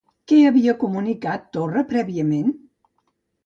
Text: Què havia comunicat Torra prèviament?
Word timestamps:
Què 0.29 0.37
havia 0.51 0.75
comunicat 0.83 1.47
Torra 1.59 1.87
prèviament? 1.95 2.51